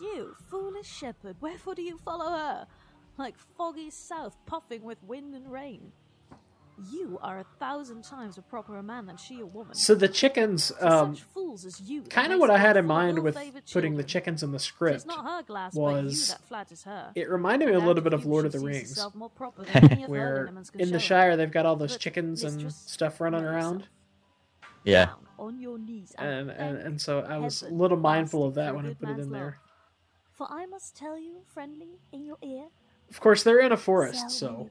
You, 0.00 0.34
foolish 0.48 0.86
shepherd, 0.86 1.36
wherefore 1.40 1.74
do 1.74 1.82
you 1.82 1.98
follow 1.98 2.30
her? 2.30 2.66
Like 3.18 3.36
foggy 3.56 3.90
south 3.90 4.36
puffing 4.46 4.82
with 4.82 5.02
wind 5.04 5.34
and 5.34 5.50
rain. 5.52 5.92
You 6.90 7.18
are 7.22 7.38
a 7.38 7.44
thousand 7.60 8.02
times 8.02 8.38
a 8.38 8.42
properer 8.42 8.82
man 8.82 9.06
than 9.06 9.16
she 9.16 9.40
a 9.40 9.46
woman. 9.46 9.74
So 9.74 9.94
the 9.94 10.08
chickens, 10.08 10.72
um, 10.80 11.14
such 11.14 11.24
fools 11.24 11.64
as 11.66 11.80
you, 11.80 12.02
kind 12.02 12.32
of 12.32 12.40
what 12.40 12.50
I 12.50 12.58
had 12.58 12.76
in 12.76 12.86
mind 12.86 13.18
with 13.18 13.36
ill-favoured 13.36 13.64
putting 13.72 13.96
the 13.96 14.04
chickens 14.04 14.42
in 14.42 14.52
the 14.52 14.58
script 14.58 15.06
not 15.06 15.24
her 15.24 15.42
glass, 15.42 15.74
but 15.74 15.80
you 15.80 16.04
was 16.06 16.28
that 16.28 16.48
flatters 16.48 16.82
her. 16.84 17.12
it 17.14 17.28
reminded 17.28 17.68
me 17.68 17.74
a 17.74 17.78
little 17.78 18.02
bit 18.02 18.14
of 18.14 18.24
Lord 18.24 18.46
of 18.46 18.52
the 18.52 18.60
Rings, 18.60 18.98
more 19.14 19.28
proper 19.30 19.64
than 19.64 19.92
any 19.92 20.02
of 20.04 20.08
her 20.08 20.08
where 20.08 20.52
in 20.78 20.90
the. 20.90 20.98
Shire 20.98 21.36
they've 21.36 21.50
got 21.50 21.66
all 21.66 21.76
those 21.76 21.96
chickens 21.96 22.42
and 22.42 22.72
stuff 22.72 23.20
running 23.20 23.44
around. 23.44 23.86
Yeah. 24.84 25.10
On 25.38 25.58
your 25.60 25.78
knees 25.78 26.14
and 26.18 26.50
and, 26.50 26.78
and 26.78 27.00
so 27.00 27.20
I 27.20 27.38
was 27.38 27.62
a 27.62 27.68
little 27.68 27.98
mindful 27.98 28.44
of 28.46 28.54
that 28.54 28.74
when 28.74 28.86
I 28.86 28.94
put 28.94 29.08
it 29.10 29.18
in 29.18 29.30
love. 29.30 29.30
there. 29.30 29.58
For 30.32 30.46
I 30.50 30.66
must 30.66 30.96
tell 30.96 31.18
you, 31.18 31.42
friendly, 31.52 31.98
in 32.12 32.24
your 32.24 32.38
ear, 32.42 32.64
Of 33.10 33.20
course, 33.20 33.42
they're 33.42 33.60
in 33.60 33.72
a 33.72 33.76
forest, 33.76 34.30
sell 34.30 34.54
when 34.54 34.70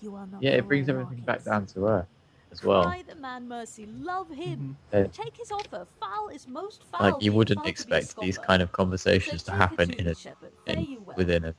you 0.00 0.14
are 0.14 0.26
not 0.26 0.42
Yeah, 0.42 0.52
it 0.52 0.66
brings 0.68 0.88
own 0.88 1.00
everything 1.00 1.24
back 1.24 1.44
down 1.44 1.66
to 1.66 1.86
earth 1.86 2.06
as 2.52 2.62
well. 2.62 2.84
Cry 2.84 3.02
the 3.08 3.14
man 3.16 3.48
mercy, 3.48 3.86
love 3.86 4.30
him. 4.30 4.76
Uh, 4.92 5.04
Take 5.12 5.36
his 5.36 5.50
offer. 5.50 5.86
Foul 6.00 6.28
is 6.28 6.46
most 6.48 6.84
foul. 6.84 7.12
like 7.12 7.22
you 7.22 7.32
wouldn't 7.32 7.58
found 7.64 7.76
to 7.76 7.86
be 7.86 7.94
a 7.94 7.98
expect 7.98 8.20
these 8.20 8.38
kind 8.38 8.62
of 8.62 8.68
So 8.70 8.74
conversations 8.74 9.42
to 9.44 9.52
happen 9.52 9.92
in 9.92 10.06
a 10.08 10.14
shepherd. 10.14 10.52
In, 10.66 10.98
well. 11.04 11.16
within 11.16 11.44
a 11.44 11.54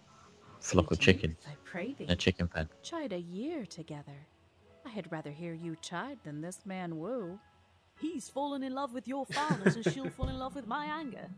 flock 0.59 0.91
of 0.91 0.99
Pigeon, 0.99 1.13
chickens 1.21 1.37
I 1.47 1.55
pray 1.63 1.93
thee. 1.93 2.05
in 2.05 2.11
a 2.11 2.15
chicken 2.15 2.47
pen. 2.47 2.69
Chide 2.83 3.13
a 3.13 3.19
year 3.19 3.65
together. 3.65 4.13
I 4.85 4.89
had 4.89 5.11
rather 5.11 5.31
hear 5.31 5.53
you 5.53 5.75
chide 5.81 6.19
than 6.23 6.41
this 6.41 6.65
man 6.65 6.97
woo. 6.97 7.39
He's 7.99 8.29
fallen 8.29 8.63
in 8.63 8.73
love 8.75 8.93
with 8.93 9.07
your 9.07 9.25
foulness, 9.25 9.75
and 9.75 9.83
she'll 9.91 10.09
fall 10.09 10.29
in 10.29 10.37
love 10.37 10.55
with 10.55 10.67
my 10.67 10.85
anger. 10.85 11.29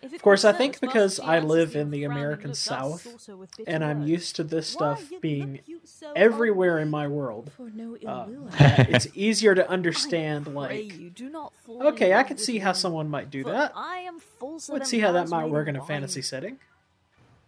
If 0.00 0.12
it 0.12 0.16
Of 0.16 0.22
course, 0.22 0.44
I 0.44 0.52
think 0.52 0.80
because 0.80 1.18
I 1.18 1.40
live 1.40 1.74
in 1.74 1.90
the 1.90 2.04
American 2.04 2.54
South, 2.54 3.06
also 3.06 3.36
with 3.36 3.56
bitter 3.56 3.70
and 3.70 3.84
I'm 3.84 4.06
used 4.06 4.36
to 4.36 4.44
this 4.44 4.68
stuff 4.68 5.10
being 5.20 5.52
look 5.52 5.68
you 5.68 5.80
so 5.84 6.12
everywhere 6.14 6.78
in 6.78 6.88
my 6.88 7.08
world. 7.08 7.50
For 7.56 7.68
no 7.70 7.96
ill 7.96 8.08
Uh, 8.08 8.26
will. 8.26 8.48
I 8.52 8.58
that 8.58 8.90
it's 8.90 9.08
easier 9.14 9.54
to 9.56 9.68
understand. 9.68 10.46
Like, 10.54 10.96
you, 10.96 11.10
do 11.10 11.28
not 11.28 11.52
fall 11.64 11.82
okay, 11.88 12.12
I 12.14 12.18
love 12.18 12.26
can 12.28 12.38
see 12.38 12.58
how 12.58 12.72
someone 12.72 13.08
might 13.10 13.30
do 13.30 13.42
that. 13.44 13.72
I 13.74 13.98
am 13.98 14.20
falser 14.20 14.72
Would 14.72 14.82
than 14.82 14.86
see 14.86 15.00
how 15.00 15.12
that 15.12 15.28
might 15.28 15.46
work 15.46 15.66
in 15.66 15.74
a 15.76 15.84
fantasy 15.84 16.22
setting. 16.22 16.58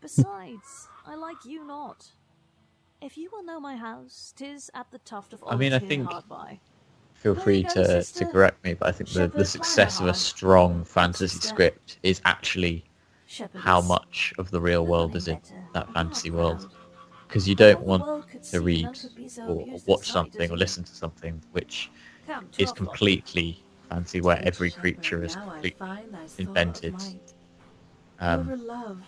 Besides, 0.01 0.89
I 1.07 1.15
like 1.15 1.45
you 1.45 1.65
not. 1.65 2.09
If 3.01 3.17
you 3.17 3.31
will 3.33 3.43
know 3.45 3.61
my 3.61 3.77
house, 3.77 4.35
tis 4.37 4.71
at 4.75 4.91
the 4.91 4.99
tuft 4.99 5.33
of 5.33 5.43
I 5.47 5.57
mean, 5.57 5.73
I 5.73 5.77
olives 5.77 5.89
think- 5.89 6.07
hard 6.07 6.29
by. 6.29 6.61
Feel 7.21 7.35
free 7.37 7.65
to, 7.67 8.05
to 8.05 8.27
correct 8.27 8.65
me, 8.65 8.75
but 8.75 8.89
I 8.89 8.93
think 8.93 9.13
the, 9.13 9.29
the 9.29 9.45
success 9.45 10.01
of 10.01 10.07
a 10.07 10.15
strong 10.15 10.85
fantasy 10.85 11.41
script 11.41 11.99
is 12.03 12.21
actually 12.25 12.85
how 13.55 13.81
much 13.83 14.33
of 14.39 14.51
the 14.51 14.61
real 14.61 14.87
world 14.87 15.17
is 15.17 15.29
in 15.29 15.41
that 15.75 15.93
fantasy 15.93 16.31
world. 16.31 16.67
Because 17.29 17.49
you 17.49 17.55
don't 17.57 17.83
want 17.83 18.07
world 18.07 18.25
could 18.31 18.45
see 18.45 18.59
to 18.59 18.63
read 18.63 18.91
none 18.93 19.01
could 19.03 19.15
be 19.15 19.29
so 19.29 19.43
or 19.71 19.83
watch 19.87 20.11
something 20.11 20.51
or 20.51 20.57
listen 20.59 20.85
to 20.85 20.95
something 20.95 21.43
which 21.53 21.93
is 22.59 22.73
completely 22.73 23.65
fancy, 23.91 24.21
where 24.21 24.41
every 24.45 24.71
creature 24.73 25.25
is 25.25 25.37
completely 25.37 25.87
find 25.99 26.13
thy 26.13 26.19
thought 26.21 26.25
of 26.33 26.39
invented. 26.39 27.03
Um, 28.19 28.55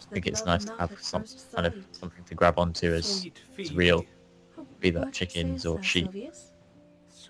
I 0.09 0.13
think 0.15 0.27
it's 0.27 0.45
nice 0.45 0.65
to 0.67 0.73
have 0.79 0.93
some 0.99 1.25
kind 1.55 1.67
of 1.67 1.77
something 1.93 2.25
to 2.25 2.35
grab 2.35 2.59
onto 2.59 2.93
as 2.95 3.29
as 3.63 3.73
real. 3.73 4.07
be 4.81 4.91
that 4.93 5.13
chickens 5.13 5.65
or 5.67 5.81
sheep. 5.83 6.13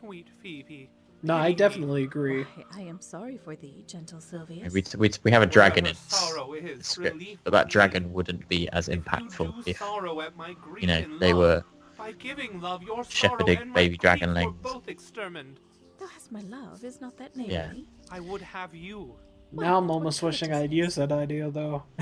Sylvius? 0.03 0.05
Sweet 0.07 0.29
Phoebe. 0.43 0.91
No, 1.25 1.37
I 1.37 1.53
definitely 1.53 2.03
agree. 2.03 2.43
Why, 2.43 2.65
I 2.73 2.81
am 2.83 3.01
sorry 3.01 3.37
for 3.39 3.55
thee, 3.55 3.85
gentle 3.87 4.19
Sylvius. 4.19 4.73
We, 4.73 4.83
we, 4.99 5.11
we 5.23 5.31
have 5.31 5.43
a 5.43 5.47
dragon 5.47 5.87
in 5.87 5.95
the 5.95 6.79
script, 6.83 7.23
but 7.45 7.53
that 7.53 7.69
dragon 7.69 8.13
wouldn't 8.13 8.49
be 8.49 8.69
as 8.71 8.89
If 8.89 8.97
you 8.97 9.03
impactful 9.03 9.67
if 9.67 9.81
at 9.81 10.37
my 10.37 10.55
grief 10.55 10.83
you 10.83 10.89
know 10.89 11.19
they 11.19 11.33
were 11.33 11.63
by 11.97 12.13
giving 12.13 12.61
love 12.61 12.83
your 12.83 13.05
shepherding 13.05 13.59
and 13.59 13.73
baby 13.73 13.97
my 13.97 14.17
grief 14.17 14.21
dragonlings. 14.21 14.47
were 14.47 14.73
both 14.73 14.89
extermined. 14.89 15.61
Thou 16.01 16.07
hast 16.09 16.33
my 16.33 16.41
love, 16.41 16.83
is 16.83 17.01
not 17.01 17.17
that 17.19 17.31
Yeah. 17.37 17.73
I 18.11 18.19
would 18.19 18.43
have 18.43 18.75
you. 18.75 19.15
Now 19.53 19.79
I'm 19.79 19.91
almost 19.91 20.23
wishing 20.23 20.53
I'd 20.53 20.63
courtesy. 20.63 20.77
used 20.77 20.99
that 20.99 21.13
idea, 21.13 21.51
though. 21.51 21.85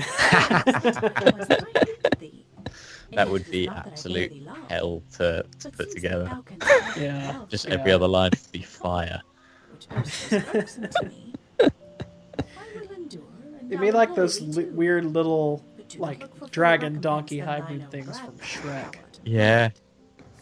Was 3.11 3.17
that 3.17 3.27
I 3.27 3.27
hated 3.27 3.27
thee? 3.27 3.27
And 3.27 3.27
that 3.27 3.27
yet 3.27 3.31
would 3.31 3.51
be 3.51 3.65
not 3.67 3.75
that 3.75 3.79
I 3.79 3.83
bear 3.83 3.91
absolute 3.91 4.31
hell 4.69 5.03
to, 5.17 5.45
to 5.59 5.71
put 5.71 5.91
together. 5.91 6.23
thou 6.25 6.41
canst 6.41 6.67
not 6.69 6.97
Yeah. 6.97 7.37
love 7.39 7.49
Just 7.49 7.67
Yeah. 7.67 7.73
every 7.75 7.91
other 7.91 8.07
line 8.07 8.31
would 8.31 8.51
be 8.51 8.61
fire. 8.61 9.21
which 9.73 9.87
erst 9.91 10.31
was 10.31 10.43
irksome 10.55 10.89
to 10.89 11.05
me, 11.05 11.33
I 11.61 11.69
will 12.75 12.91
endure, 12.95 13.21
and 13.59 13.71
It'd 13.71 13.81
be 13.81 13.91
like 13.91 14.15
those 14.15 14.41
li- 14.41 14.65
weird 14.65 15.05
little, 15.05 15.63
But 15.77 15.89
do 15.89 15.99
not 15.99 16.07
like, 16.07 16.21
look 16.21 16.31
for 16.33 16.39
full 16.39 16.47
dragon 16.49 17.01
donkey 17.01 17.39
hybrid 17.39 17.89
things 17.91 18.19
from 18.19 18.37
Shrek. 18.37 18.95
Yeah, 19.25 19.69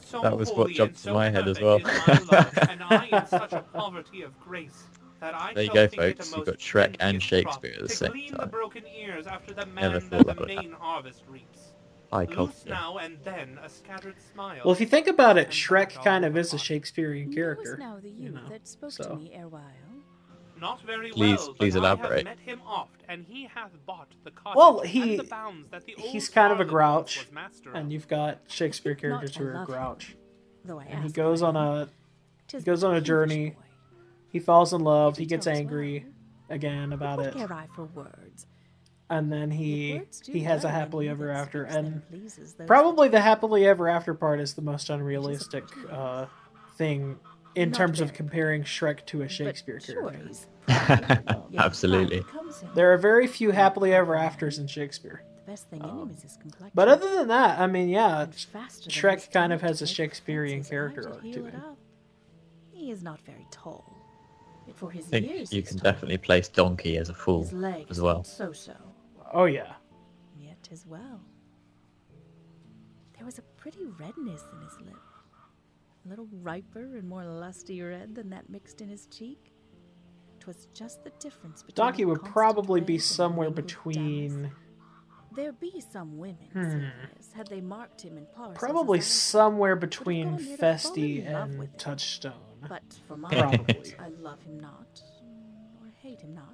So 0.05 0.21
That 0.21 0.37
was 0.37 0.51
what 0.51 0.71
jumped 0.71 0.95
to 0.97 1.01
so 1.03 1.13
my 1.13 1.29
head 1.29 1.47
as 1.47 1.59
well. 1.59 1.77
is 1.77 1.83
my 1.83 2.19
love, 2.31 2.57
and 2.69 2.81
I 2.83 3.05
in 3.11 3.27
such 3.27 3.53
a 3.53 3.61
poverty 3.73 4.21
of 4.23 4.37
grace, 4.39 4.83
There 5.53 5.63
you 5.63 5.73
go, 5.73 5.87
think 5.87 5.93
it 6.01 6.19
a 6.19 6.23
folks. 6.23 6.35
You've 6.35 6.45
got 6.45 6.57
Shrek 6.59 6.95
and 6.99 7.21
Shakespeare 7.21 7.73
at 7.75 7.81
the 7.83 7.89
same 7.89 8.11
to 8.13 8.17
the 8.31 8.37
time. 8.37 8.49
ears 8.95 9.27
after 9.27 9.53
the 9.53 9.65
Never 9.65 9.99
thought 9.99 10.25
that 10.25 10.27
that 10.27 10.39
would 10.39 10.47
main 10.47 10.73
harvest 12.11 12.37
reaps. 12.37 12.37
Loose 12.37 12.65
now 12.65 12.97
and 12.97 13.17
then 13.23 13.59
a 13.63 13.69
scattered 13.69 14.15
smile. 14.33 14.61
Well, 14.65 14.73
if 14.73 14.79
you 14.79 14.85
think 14.87 15.07
about 15.07 15.37
it, 15.37 15.45
And 15.45 15.53
Shrek 15.53 16.03
kind 16.03 16.25
of 16.25 16.35
is 16.37 16.53
a. 16.53 16.57
Shakespearean 16.57 17.25
Knowest 17.29 17.35
character. 17.37 17.77
now 17.77 17.99
the 18.01 18.09
you 18.09 18.29
know, 18.29 18.47
that 18.49 18.67
spoke 18.67 18.91
so. 18.91 19.03
to 19.03 19.15
me 19.15 19.31
erewhile. 19.33 19.63
Not 20.59 20.81
very 20.81 21.11
Please- 21.11 21.39
well, 21.39 21.53
please 21.53 21.73
but 21.75 21.85
I 21.85 21.91
elaborate. 21.93 22.27
have 22.27 22.37
met 22.37 22.39
him 22.39 22.61
oft, 22.65 23.01
and 23.07 23.23
he 23.25 23.45
hath 23.45 23.71
bought 23.85 24.09
the 24.25 24.31
cottage 24.31 24.57
Well, 24.57 24.79
he- 24.81 25.15
the 25.15 25.23
bounds 25.23 25.69
that 25.69 25.85
the 25.85 25.95
old 25.95 26.09
he's 26.09 26.27
kind 26.27 26.51
of 26.51 26.59
a 26.59 26.65
grouch, 26.65 27.27
And 27.73 27.93
you've 27.93 28.09
got 28.09 28.39
Shakespeare 28.47 28.93
characters 28.95 29.37
who 29.37 29.45
are 29.47 29.53
love 29.53 29.67
him. 29.69 29.73
grouch. 29.73 30.17
Though 30.65 30.79
I 30.79 30.83
And 30.85 31.03
he 31.05 31.11
goes 31.11 31.41
on 31.41 31.55
a 31.55 31.87
Tis 32.47 32.63
goes 32.65 32.83
on 32.83 32.93
a 32.95 32.99
journey. 33.01 33.51
boy. 33.51 33.61
he 34.27 34.39
falls 34.39 34.73
in 34.73 34.81
love, 34.81 35.13
If 35.13 35.19
he 35.19 35.25
gets 35.27 35.47
angry 35.47 36.05
well, 36.49 36.55
again 36.57 36.91
about 36.91 37.19
what 37.19 37.27
it, 37.27 37.35
care 37.35 37.53
I 37.53 37.67
for 37.73 37.85
words? 37.85 38.45
And 39.09 39.31
then 39.31 39.49
he 39.51 40.01
he 40.25 40.41
has 40.41 40.63
a 40.63 40.69
happily 40.69 41.09
ever 41.09 41.29
after. 41.31 41.63
And 41.63 42.01
probably 42.67 43.07
the 43.09 43.21
happily 43.21 43.65
ever 43.65 43.87
after 43.87 44.13
part 44.13 44.39
is 44.39 44.53
the 44.53 44.61
most 44.61 44.89
unrealistic 44.89 45.63
uh, 45.91 46.25
thing 46.77 47.17
in 47.55 47.69
Not 47.71 47.77
terms 47.77 47.99
of 48.01 48.13
comparing 48.13 48.63
Shrek 48.63 49.05
to 49.07 49.23
a 49.23 49.27
Shakespeare 49.29 49.79
character. 49.79 50.21
he's 50.27 50.47
Absolutely. 51.57 52.21
pride 52.21 52.27
becomes 52.33 52.59
him. 52.61 52.69
There 52.75 52.93
are 52.93 52.97
very 52.97 53.25
few 53.27 53.51
happily 53.51 53.93
ever 53.93 54.15
afters 54.15 54.59
in 54.59 54.67
Shakespeare. 54.67 55.23
The 55.45 55.51
best 55.53 55.69
thing 55.69 55.81
in 55.81 56.09
is. 56.11 56.37
But 56.75 56.87
other 56.89 57.09
than 57.15 57.27
that, 57.29 57.59
I 57.59 57.65
mean, 57.65 57.89
yeah, 57.89 58.21
And 58.21 58.33
faster 58.35 58.83
than 58.83 58.91
Shrek 58.91 59.31
kind 59.31 59.51
of 59.51 59.61
has 59.61 59.81
a 59.81 59.87
Shakespearean 59.87 60.63
character 60.63 61.01
should 61.03 61.11
arc 61.11 61.21
to 61.23 61.45
him. 61.45 61.61
He 62.71 62.91
is 62.91 63.01
not 63.01 63.19
very 63.21 63.47
tall. 63.51 63.83
For 64.75 64.91
his 64.91 65.07
I 65.07 65.09
think 65.09 65.27
years 65.27 65.51
you 65.51 65.63
can 65.63 65.77
tall. 65.79 65.91
definitely 65.91 66.17
place 66.19 66.47
Donkey 66.47 66.97
as 66.97 67.09
a 67.09 67.13
fool 67.15 67.41
His 67.41 67.53
legs 67.53 67.89
as 67.89 67.99
well. 67.99 68.23
so 68.23 68.53
so. 68.53 68.73
Oh 69.33 69.45
yeah. 69.45 69.73
Yet 70.37 70.69
as 70.71 70.85
well. 70.85 71.21
There 73.15 73.25
was 73.25 73.37
a 73.39 73.43
pretty 73.57 73.85
redness 73.99 74.43
in 74.53 74.61
his 74.61 74.79
lip. 74.79 74.95
A 76.05 76.09
little 76.09 76.27
riper 76.41 76.97
and 76.97 77.07
more 77.07 77.25
lusty 77.25 77.81
red 77.81 78.15
than 78.15 78.29
that 78.29 78.49
mixed 78.49 78.81
in 78.81 78.89
his 78.89 79.05
cheek. 79.07 79.53
'Twas 80.39 80.67
just 80.73 81.03
the 81.03 81.09
difference 81.19 81.61
between 81.63 81.75
Donkey 81.85 82.05
would 82.05 82.23
probably 82.23 82.79
be 82.79 82.97
somewhere 82.97 83.51
between. 83.51 84.51
There 85.35 85.51
be 85.51 85.79
some 85.81 86.17
women, 86.17 86.47
Hmm. 86.53 86.61
Sylvius, 86.61 87.33
had 87.33 87.47
they 87.47 87.61
marked 87.61 88.01
him 88.01 88.17
in 88.17 88.25
Parsons 88.33 88.57
probably 88.57 88.99
somewhere 89.01 89.75
between 89.75 90.31
gone 90.31 90.37
near 90.43 90.51
to 90.51 90.57
Feste 90.57 90.87
falling 90.95 91.17
in 91.17 91.33
love 91.33 91.49
and. 91.51 91.77
Touchstone. 91.77 92.33
But 92.67 92.81
for 93.07 93.15
my 93.15 93.29
Probably. 93.29 93.73
part, 93.73 93.95
I 93.99 94.07
love 94.09 94.41
him 94.41 94.59
not, 94.59 95.01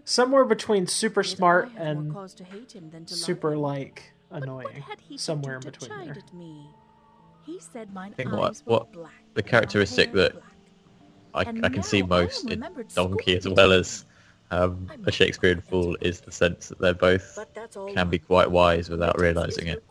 Somewhere 0.04 0.46
between 0.46 0.88
super 0.88 1.22
Yet 1.24 1.38
smart 1.38 1.66
I 1.78 1.84
have 1.84 1.98
more 1.98 2.24
and 2.24 2.38
to 2.38 2.44
hate 2.44 2.72
him 2.74 2.90
than 2.90 3.06
to 3.06 3.14
super 3.14 3.54
him. 3.54 3.60
like 3.60 4.14
But 4.30 4.36
what 4.40 4.44
annoying. 4.44 4.82
had 4.82 5.00
he 5.00 5.18
Somewhere 5.18 5.56
in 5.56 5.62
do 5.62 5.72
to 5.72 5.80
between 5.80 5.90
chide 5.90 6.08
there. 6.10 6.18
at 6.18 6.34
me? 6.34 6.68
He 7.46 7.60
said 7.60 7.94
mine 7.94 8.12
I 8.14 8.16
think 8.16 8.34
eyes 8.34 8.64
what 8.66 8.66
were 8.66 8.74
what 8.74 8.92
black 8.92 9.14
the 9.34 9.44
characteristic 9.44 10.12
that. 10.14 10.36
I, 11.34 11.42
I 11.42 11.70
can 11.70 11.84
see 11.84 12.02
most 12.02 12.50
in 12.50 12.66
Donkey 12.94 13.36
as 13.36 13.48
well 13.48 13.74
as 13.74 14.06
um, 14.52 14.90
a 15.06 15.12
Shakespearean 15.12 15.60
fool 15.62 15.98
is 16.00 16.22
the 16.22 16.32
sense 16.32 16.70
that 16.70 16.80
they're 16.80 16.94
both 16.94 17.38
can 17.94 18.10
be 18.10 18.20
quite 18.20 18.50
wise 18.50 18.90
without 18.90 19.20
realizing 19.20 19.68
it. 19.68 19.84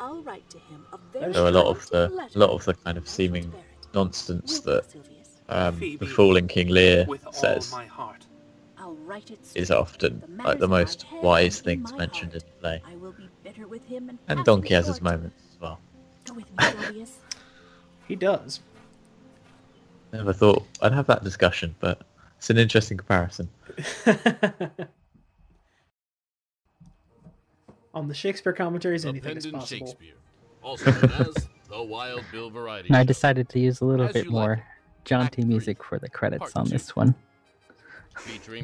I'll 0.00 0.22
write 0.22 0.48
to 0.50 0.58
him 0.58 0.84
a 0.92 1.32
So 1.34 1.48
a 1.48 1.50
lot 1.50 1.66
of 1.66 1.88
the 1.90 2.28
a 2.34 2.38
lot 2.38 2.50
of 2.50 2.64
the 2.64 2.74
kind 2.74 2.98
of 2.98 3.08
seeming 3.08 3.52
nonsense 3.94 4.60
that 4.60 4.88
Sylvius? 4.90 5.19
Um, 5.50 5.76
Phoebe, 5.76 5.96
the 5.96 6.06
fool 6.06 6.36
in 6.36 6.48
King 6.48 6.68
Lear 6.68 7.06
says 7.32 7.72
my 7.72 7.86
heart. 7.86 8.26
I'll 8.78 8.94
write 8.94 9.30
it 9.30 9.40
is 9.54 9.66
straight. 9.66 9.70
often 9.78 10.22
like 10.22 10.28
the 10.28 10.32
matters 10.38 10.62
in 10.62 10.70
my 10.70 10.78
most 10.78 11.06
wise 11.22 11.60
things 11.60 11.92
mentioned 11.94 12.32
in 12.34 12.40
heart. 12.40 12.44
the 12.44 12.60
play. 12.60 12.82
I 12.86 12.96
will 12.96 13.12
be 13.12 13.28
bitter 13.42 13.66
with 13.66 13.84
him 13.86 14.08
and, 14.08 14.18
And 14.28 14.38
pass 14.38 14.46
Donkey 14.46 14.74
has 14.74 14.86
his 14.86 15.02
moments 15.02 15.36
as 15.52 15.60
well. 15.60 15.78
Me, 16.34 16.44
He 18.08 18.16
does. 18.16 18.60
Never 20.12 20.32
thought 20.32 20.66
I'd 20.82 20.92
have 20.92 21.06
that 21.06 21.22
discussion, 21.22 21.74
but 21.78 22.00
it's 22.38 22.50
an 22.50 22.58
interesting 22.58 22.96
comparison. 22.96 23.48
On 27.94 28.08
the 28.08 28.14
Shakespeare 28.14 28.52
commentaries, 28.52 29.04
anything 29.04 29.36
is 29.36 29.46
possible. 29.46 29.66
Shakespeare, 29.66 30.14
also 30.62 30.90
known 30.92 31.12
as 31.12 31.48
the 31.68 31.82
Wild 31.82 32.24
Bill 32.32 32.50
Variety 32.50 32.88
And 32.88 32.96
I 32.96 33.04
decided 33.04 33.48
to 33.50 33.60
use 33.60 33.80
a 33.80 33.84
little 33.84 34.06
As 34.06 34.12
bit 34.12 34.24
you 34.24 34.30
like 34.30 34.46
more 34.46 34.64
it. 35.04 35.08
jaunty 35.08 35.24
Act 35.24 35.34
three, 35.36 35.44
music 35.44 35.82
for 35.82 35.98
the 35.98 36.08
credits 36.08 36.38
part 36.40 36.56
on 36.56 36.66
two. 36.66 36.70
this 36.72 36.94
one. 36.96 37.14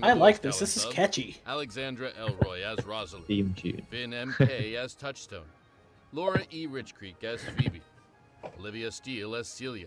I 0.02 0.12
like 0.12 0.42
this. 0.42 0.58
This 0.58 0.76
is 0.76 0.82
talents 0.82 0.96
catchy. 0.96 1.36
Alexandra 1.46 2.10
Elroy 2.18 2.62
as 2.62 2.84
Rosalind, 2.84 3.26
Theme 3.26 3.54
tune. 3.54 3.82
Finn 3.90 4.12
M.K. 4.12 4.76
as 4.76 4.94
Touchstone, 4.94 5.46
Laura 6.12 6.42
E. 6.50 6.66
Richcreek 6.66 7.22
as 7.24 7.40
Phoebe, 7.56 7.80
Olivia 8.58 8.90
Steele 8.90 9.34
as 9.36 9.48
Celia, 9.48 9.86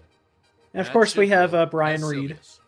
And 0.73 0.81
of 0.81 0.87
Matt 0.87 0.93
course, 0.93 1.15
we 1.15 1.27
have 1.29 1.53
uh, 1.53 1.65
Brian 1.67 2.03
Reed 2.03 2.31
Sylvius, 2.41 2.59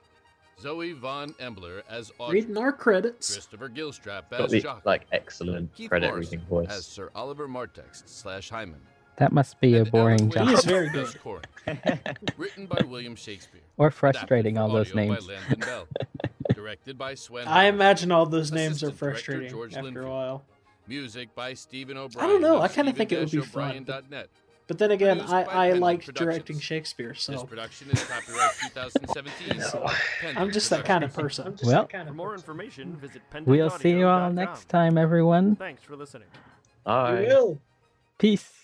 Zoe 0.59 0.93
Von 0.93 1.33
Embler 1.33 1.81
as 1.89 2.11
Audrey, 2.19 2.41
reading 2.41 2.57
our 2.57 2.71
credits. 2.71 3.33
Christopher 3.33 3.69
Gilstrap 3.69 4.29
Got 4.29 4.41
as 4.41 4.51
the 4.51 4.61
Jaques, 4.61 4.85
like 4.85 5.07
excellent 5.11 5.73
Keith 5.73 5.89
credit 5.89 6.07
Morrison 6.07 6.31
reading 6.39 6.47
voice. 6.47 6.69
as 6.69 6.85
Sir 6.85 7.09
Oliver 7.15 7.47
Martext 7.47 8.03
slash 8.05 8.49
Hymen. 8.49 8.81
That 9.17 9.31
must 9.31 9.59
be 9.59 9.77
a 9.77 9.85
boring 9.85 10.29
job. 10.31 10.47
He 10.47 10.53
Wake 10.53 10.59
is 10.59 10.65
very 10.65 10.89
good. 10.89 11.19
Corin. 11.21 11.43
Written 12.37 12.65
by 12.65 12.83
William 12.87 13.15
Shakespeare. 13.15 13.61
Or 13.77 13.91
frustrating, 13.91 14.57
all 14.57 14.69
those 14.69 14.95
names. 14.95 15.27
Bell. 15.59 15.87
Directed 16.55 16.97
by 16.97 17.15
Swen. 17.15 17.47
I 17.47 17.65
imagine 17.65 18.11
all 18.11 18.25
those 18.25 18.51
names 18.51 18.83
are 18.83 18.91
frustrating 18.91 19.49
George 19.49 19.75
after 19.75 20.03
a 20.03 20.09
while. 20.09 20.43
Music 20.87 21.33
by 21.35 21.53
Stephen 21.53 21.97
O'Brien. 21.97 22.27
I 22.27 22.31
don't 22.31 22.41
know. 22.41 22.61
I 22.61 22.67
kind 22.67 22.89
of 22.89 22.97
think 22.97 23.11
it 23.11 23.19
would 23.19 23.31
be 23.31 23.41
fun. 23.41 23.71
stephen-o'brien.net. 23.71 24.29
But 24.67 24.77
then 24.77 24.91
again, 24.91 25.19
I, 25.21 25.43
by 25.43 25.51
I 25.51 25.63
Pendant 25.65 25.81
liked 25.81 26.13
directing 26.13 26.59
Shakespeare, 26.59 27.09
This 27.09 27.23
so 27.23 27.43
production 27.43 27.89
is 27.91 28.03
copyright 28.05 28.51
2017. 28.73 29.59
Pendant 29.59 30.39
I'm 30.39 30.51
just 30.51 30.69
that 30.69 30.85
kind 30.85 31.03
of 31.03 31.13
Productions. 31.13 31.59
person. 31.61 31.67
Well, 31.67 31.87
For 32.07 32.13
more 32.13 32.33
information, 32.33 32.95
visit 32.95 33.21
we'll 33.45 33.69
see 33.69 33.91
you 33.91 34.07
all 34.07 34.31
next 34.31 34.69
time, 34.69 34.97
everyone. 34.97 35.57
Thanks 35.57 35.83
for 35.83 35.95
listening. 35.95 36.29
Bye. 36.85 37.57
Peace. 38.17 38.60